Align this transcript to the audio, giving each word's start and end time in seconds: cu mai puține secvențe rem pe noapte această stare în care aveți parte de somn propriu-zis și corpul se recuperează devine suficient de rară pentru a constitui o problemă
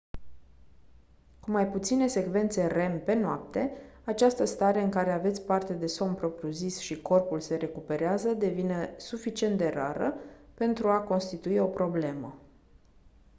cu 1.39 1.51
mai 1.51 1.67
puține 1.67 2.07
secvențe 2.07 2.67
rem 2.67 3.01
pe 3.03 3.13
noapte 3.13 3.77
această 4.05 4.45
stare 4.45 4.81
în 4.81 4.89
care 4.89 5.11
aveți 5.11 5.41
parte 5.41 5.73
de 5.73 5.87
somn 5.87 6.13
propriu-zis 6.15 6.79
și 6.79 7.01
corpul 7.01 7.39
se 7.39 7.55
recuperează 7.55 8.33
devine 8.33 8.93
suficient 8.97 9.57
de 9.57 9.67
rară 9.69 10.13
pentru 10.53 10.89
a 10.89 10.99
constitui 11.01 11.57
o 11.57 11.65
problemă 11.67 12.37